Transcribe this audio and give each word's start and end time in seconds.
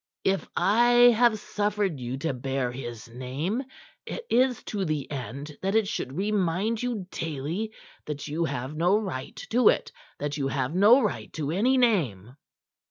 If 0.23 0.49
I 0.55 1.13
have 1.15 1.37
suffered 1.37 1.99
you 1.99 2.17
to 2.17 2.33
bear 2.33 2.71
his 2.71 3.07
name, 3.07 3.63
it 4.07 4.25
is 4.31 4.63
to 4.63 4.83
the 4.83 5.11
end 5.11 5.55
that 5.61 5.75
it 5.75 5.87
should 5.87 6.13
remind 6.13 6.81
you 6.81 7.05
daily 7.11 7.71
that 8.05 8.27
you 8.27 8.45
have 8.45 8.75
no 8.75 8.97
right 8.97 9.35
to 9.51 9.69
it, 9.69 9.91
that 10.17 10.37
you 10.37 10.47
have 10.47 10.73
no 10.73 11.03
right 11.03 11.31
to 11.33 11.51
any 11.51 11.77
name." 11.77 12.35